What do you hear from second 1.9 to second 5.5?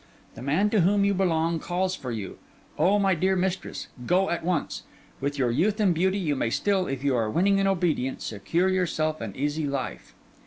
for you; oh, my dear mistress, go at once! With